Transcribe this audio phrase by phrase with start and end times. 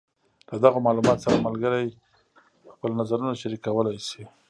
[0.49, 1.87] له دغو معلوماتو سره ملګري
[2.73, 4.23] خپل نظرونه شریکولی شي.